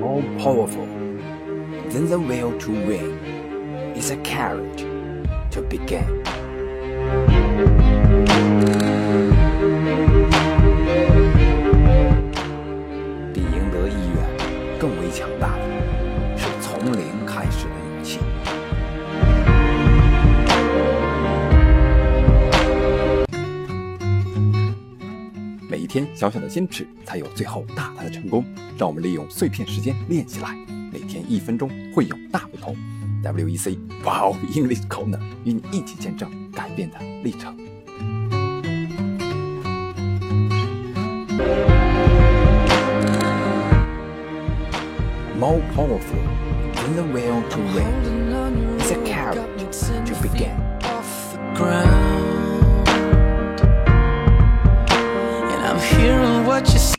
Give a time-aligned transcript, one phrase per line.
[0.00, 0.86] more powerful
[1.90, 3.18] than the will to win
[3.96, 4.84] is a courage
[5.50, 6.04] to begin.
[13.32, 18.18] 比赢得意愿更为强大的是从零开始的勇气。
[25.71, 28.43] 每一天小小的坚持，才有最后大大的成功。
[28.77, 30.53] 让我们利用碎片时间练起来，
[30.91, 32.75] 每天一分钟会有大不同。
[33.23, 37.55] WEC Wow English Corner 与你一起见证改变的历程。
[45.39, 46.19] More powerful
[46.75, 49.70] than the will to win is a courage